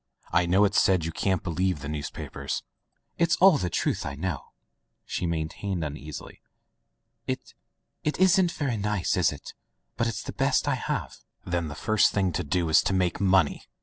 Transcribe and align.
I 0.33 0.47
know 0.47 0.65
it's 0.65 0.81
said 0.81 1.05
you 1.05 1.11
can't 1.11 1.43
believe 1.43 1.81
the 1.81 1.87
newspapers." 1.87 2.63
"It's 3.19 3.35
all 3.35 3.59
the 3.59 3.69
truth 3.69 4.03
I 4.03 4.15
know," 4.15 4.45
she 5.05 5.27
maintained 5.27 5.83
uneasily. 5.83 6.41
"It— 7.27 7.53
it 8.03 8.19
isn't 8.19 8.51
very 8.51 8.77
nice, 8.77 9.15
is 9.15 9.31
it? 9.31 9.53
But 9.97 10.07
it's 10.07 10.23
the 10.23 10.33
best 10.33 10.67
I 10.67 10.73
have." 10.73 11.17
"Then 11.45 11.67
the 11.67 11.75
first 11.75 12.13
thing 12.13 12.31
to 12.31 12.43
do 12.43 12.67
is 12.67 12.81
to 12.85 12.93
make 12.93 13.21
money!" 13.21 13.67